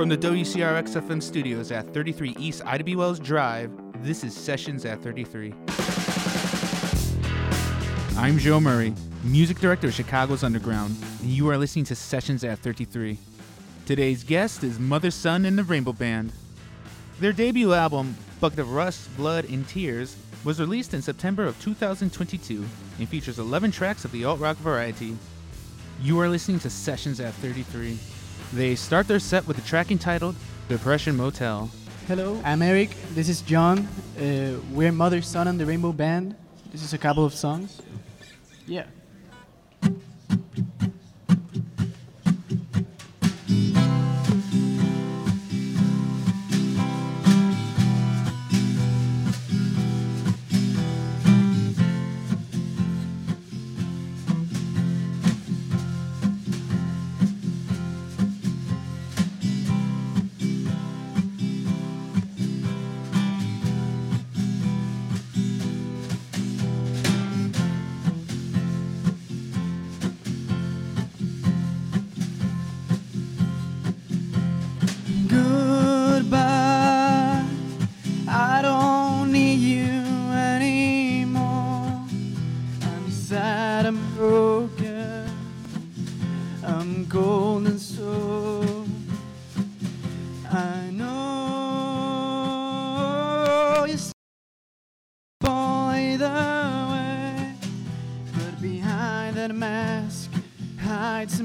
[0.00, 2.96] From the WCRX FM studios at 33 East Ida B.
[2.96, 3.70] Wells Drive,
[4.02, 5.52] this is Sessions at 33.
[8.16, 12.60] I'm Joe Murray, music director of Chicago's Underground, and you are listening to Sessions at
[12.60, 13.18] 33.
[13.84, 16.32] Today's guest is Mother Sun and the Rainbow Band.
[17.18, 22.64] Their debut album, Bucket of Rust, Blood, and Tears, was released in September of 2022
[22.98, 25.14] and features 11 tracks of the alt rock variety.
[26.00, 27.98] You are listening to Sessions at 33.
[28.52, 30.34] They start their set with a track entitled
[30.68, 31.70] Depression Motel.
[32.08, 32.90] Hello, I'm Eric.
[33.14, 33.86] This is John.
[34.18, 36.34] Uh, we're Mother, Sun, and the Rainbow Band.
[36.72, 37.80] This is a couple of songs.
[38.66, 38.86] Yeah.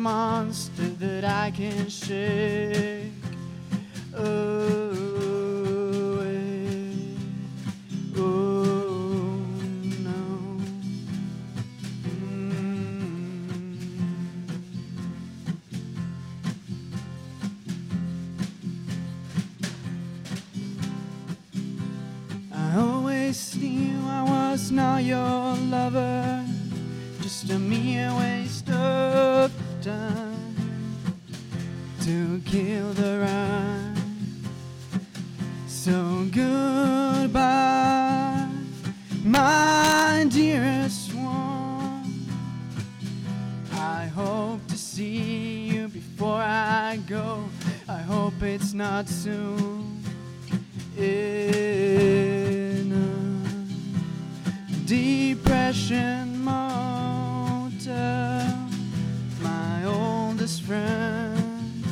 [0.00, 3.12] Monster that I can shake
[4.14, 4.30] away.
[8.16, 9.44] Oh
[10.06, 10.58] no.
[12.06, 12.90] Mm.
[22.54, 26.46] I always knew I was not your lover,
[27.20, 28.49] just a mere waste
[29.82, 30.54] time
[32.02, 33.94] to kill the rhyme.
[35.66, 37.40] So goodbye,
[39.24, 42.28] my dearest one.
[43.72, 47.42] I hope to see you before I go.
[47.88, 50.02] I hope it's not soon.
[50.98, 51.70] In
[54.84, 56.70] depression my
[60.50, 61.84] oldest friend.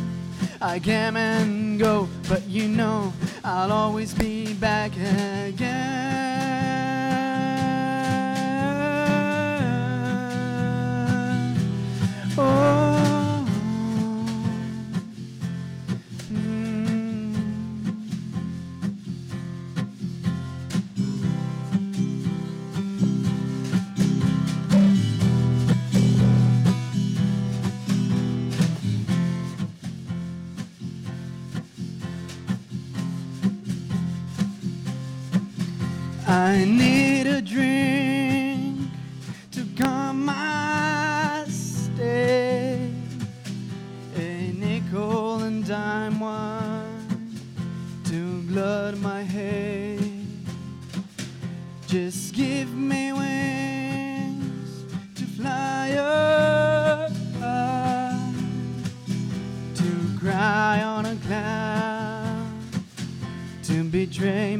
[0.60, 3.12] I came and go, but you know
[3.44, 6.27] I'll always be back again.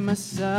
[0.09, 0.49] My side.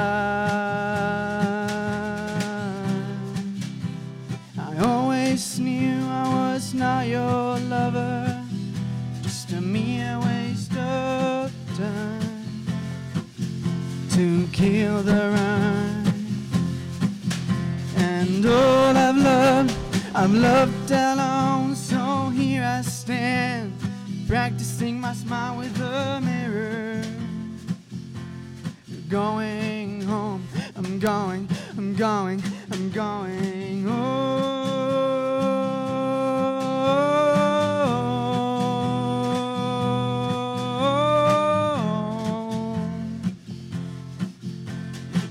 [4.57, 8.45] I always knew I was not your lover,
[9.23, 12.65] just a mere waste of time
[14.11, 16.15] to kill the rhyme.
[17.97, 19.77] And all I've loved,
[20.15, 23.73] I've loved alone, so here I stand,
[24.29, 26.30] practicing my smile with a mirror
[29.11, 30.47] going home.
[30.77, 32.41] I'm going, I'm going,
[32.71, 34.31] I'm going home.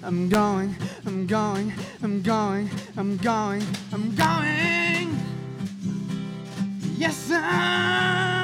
[0.04, 1.74] I'm going, I'm going,
[2.04, 5.18] I'm going, I'm going, I'm going.
[6.98, 8.39] Yes, I'm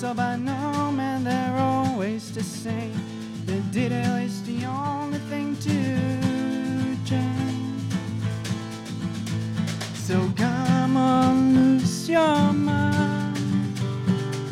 [0.00, 2.94] Tales of unknown man, they're always the same.
[3.44, 7.92] The detail is the only thing to change.
[9.94, 13.36] So come on, lose your mind.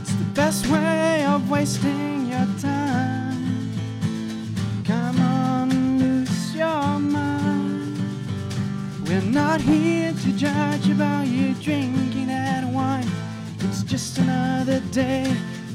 [0.01, 3.73] It's the best way of wasting your time.
[4.85, 7.97] Come on, lose your mind.
[9.07, 13.11] We're not here to judge about you drinking that wine.
[13.61, 14.19] It's just
[14.69, 15.25] another day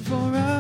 [0.04, 0.53] for us,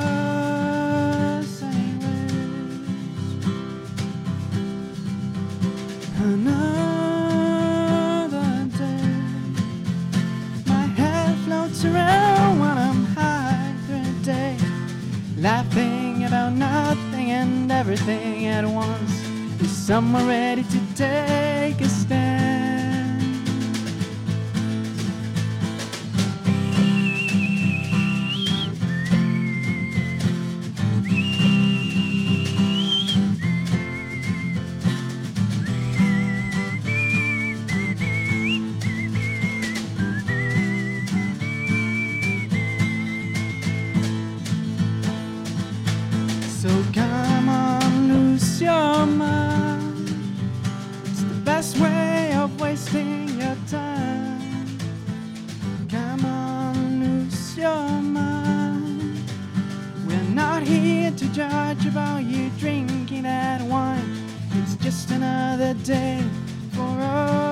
[61.17, 64.25] to judge about you drinking that wine.
[64.53, 66.23] It's just another day
[66.71, 67.42] for us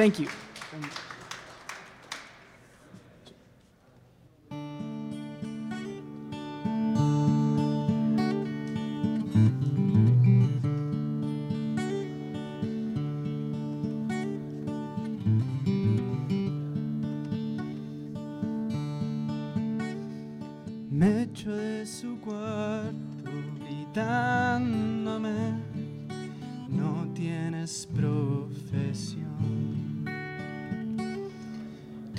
[0.00, 0.28] Thank you.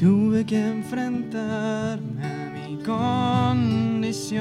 [0.01, 4.35] Tuve que enfrentarme a mi condición.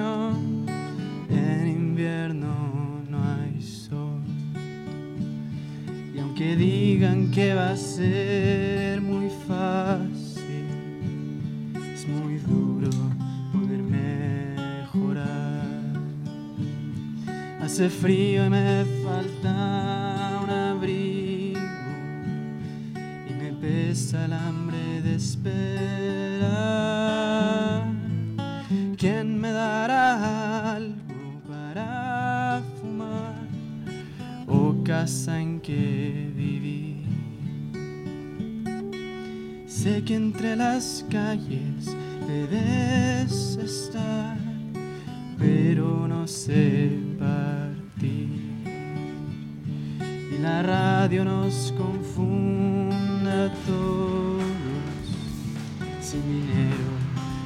[1.29, 4.23] En invierno no hay sol.
[6.15, 10.65] Y aunque digan que va a ser muy fácil,
[11.93, 12.89] es muy duro
[13.53, 15.29] poder mejorar.
[17.61, 19.90] Hace frío y me falta
[40.11, 44.37] que entre las calles debes estar,
[45.39, 48.51] pero no sé partir.
[50.33, 54.43] Y la radio nos confunde a todos.
[56.01, 56.91] Sin dinero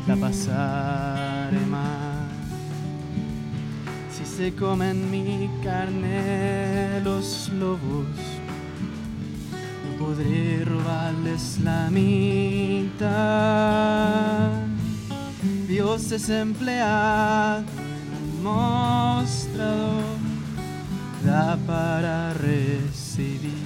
[0.09, 2.31] la pasaré mal.
[4.11, 8.34] Si se comen mi carne los lobos,
[10.05, 13.01] podré robarles la mitad.
[15.69, 17.65] Dios es empleado
[18.19, 20.05] en mostrador,
[21.25, 23.65] da para recibir.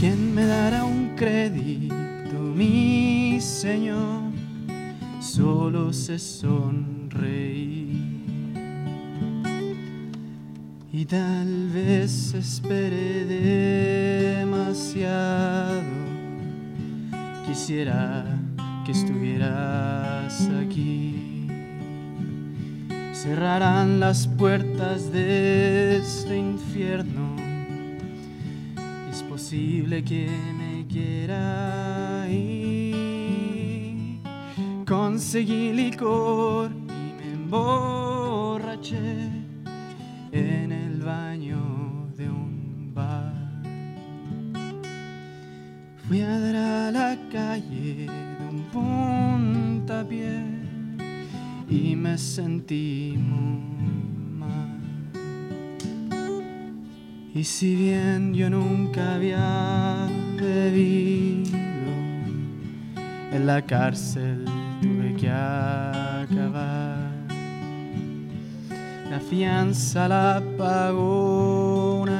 [0.00, 4.34] ¿Quién me dará un crédito, mi Señor?
[5.20, 7.63] solo se sonreír.
[11.08, 13.26] Tal vez esperé
[14.36, 15.82] demasiado.
[17.46, 18.24] Quisiera
[18.86, 21.46] que estuvieras aquí.
[23.12, 27.36] Cerrarán las puertas de este infierno.
[29.10, 34.20] Es posible que me quiera ir.
[34.86, 39.33] Conseguí licor y me emborraché
[46.06, 50.38] Fui a dar a la calle de un puntapié
[51.66, 54.82] y me sentí muy mal.
[57.34, 60.06] Y si bien yo nunca había
[60.38, 61.54] bebido,
[63.32, 64.44] en la cárcel
[64.82, 67.14] tuve que acabar.
[69.10, 72.13] La fianza la pagó.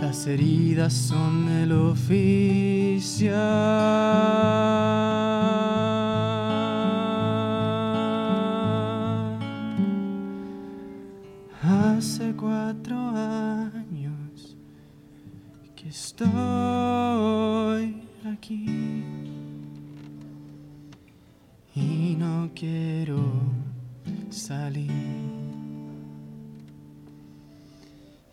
[0.00, 3.34] Las heridas son el oficio.
[11.62, 14.56] Hace cuatro años
[15.74, 16.28] que estoy
[18.24, 19.04] aquí
[21.74, 23.18] y no quiero
[24.30, 25.37] salir.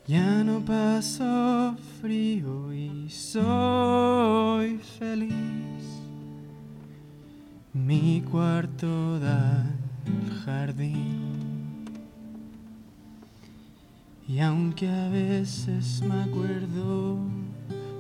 [0.07, 5.33] Ya no paso frío y soy feliz.
[7.73, 9.63] Mi cuarto da
[10.05, 11.85] al jardín.
[14.27, 17.17] Y aunque a veces me acuerdo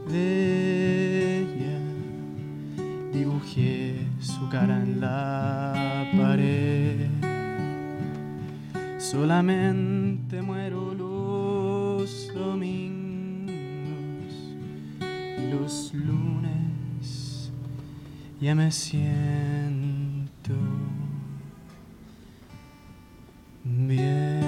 [0.07, 1.79] de ella,
[3.13, 7.09] dibujé su cara en la pared.
[8.99, 10.93] Solamente muero
[12.05, 13.49] los domingos
[15.39, 17.51] y los lunes
[18.39, 20.53] ya me siento
[23.63, 24.45] bien.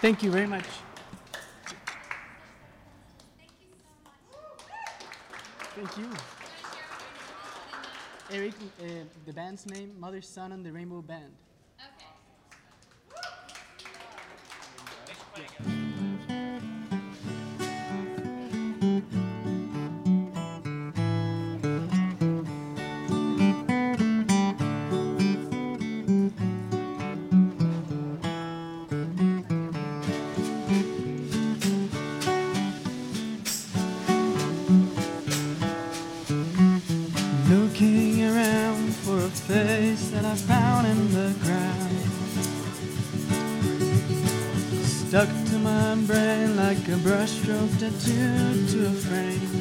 [0.00, 0.66] Thank you very much.
[5.82, 6.08] Thank you.
[8.30, 8.84] Eric, uh,
[9.26, 11.32] the band's name, Mother, Sun, and the Rainbow Band.
[45.12, 49.52] Stuck to my brain like a brushstroke tattooed to a frame.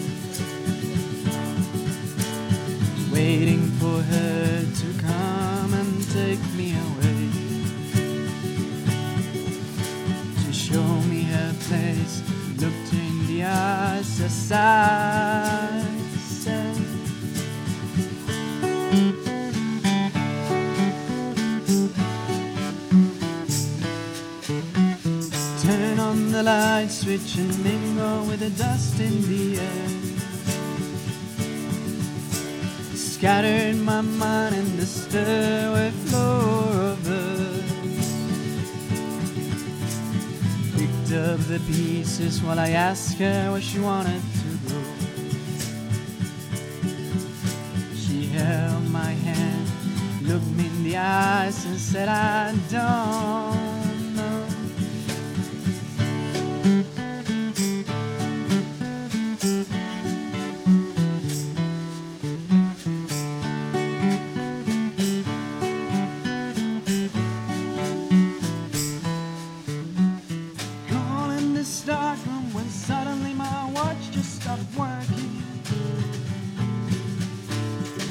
[3.12, 7.29] Waiting for her to come and take me away.
[10.46, 12.24] To show me her place,
[12.55, 14.34] looked in the eyes as
[26.89, 29.89] switch and mingle with the dust in the air.
[32.95, 37.71] Scattered my mind in the stairway floor of earth.
[40.75, 44.81] Picked up the pieces while I asked her where she wanted to go.
[47.95, 49.67] She held my hand,
[50.23, 53.70] looked me in the eyes, and said, I don't
[72.53, 75.43] when suddenly my watch just stopped working.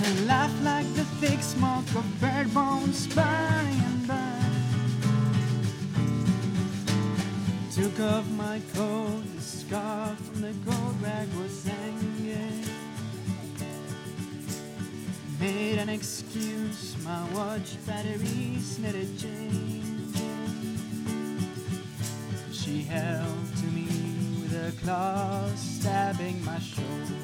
[0.04, 4.40] And laughed like the thick smoke of bird bones burning and burning.
[7.74, 12.64] Took off my coat, the scarf from the coat rag was hanging.
[15.38, 20.16] Made an excuse my watch batteries, knitted jeans.
[22.52, 23.89] She held to me
[24.50, 27.22] her claws, stabbing my shoulder.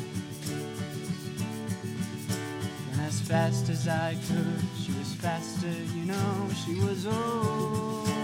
[2.93, 8.16] And as fast as I could, she was faster, you know, she was older.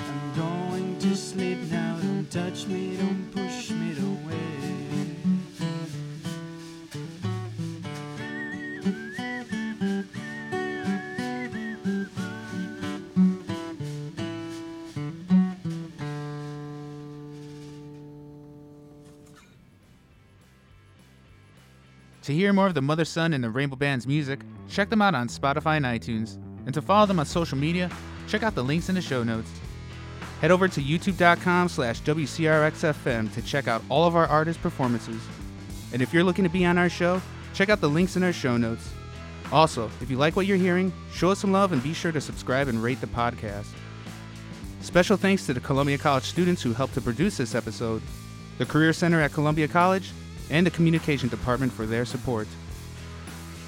[0.00, 4.38] I'm going to sleep now, don't touch me, don't push me away.
[22.22, 25.16] To hear more of the Mother Sun and the Rainbow Band's music, check them out
[25.16, 26.38] on Spotify and iTunes.
[26.66, 27.90] And to follow them on social media,
[28.28, 29.50] check out the links in the show notes.
[30.40, 35.22] Head over to youtube.com slash WCRXFM to check out all of our artist performances.
[35.92, 37.20] And if you're looking to be on our show,
[37.54, 38.90] check out the links in our show notes.
[39.52, 42.20] Also, if you like what you're hearing, show us some love and be sure to
[42.20, 43.68] subscribe and rate the podcast.
[44.80, 48.02] Special thanks to the Columbia College students who helped to produce this episode,
[48.58, 50.10] the Career Center at Columbia College,
[50.50, 52.48] and the Communication Department for their support.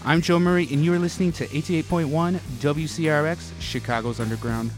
[0.06, 4.70] I'm Joe Murray, and you are listening to 88.1 WCRX, Chicago's Underground.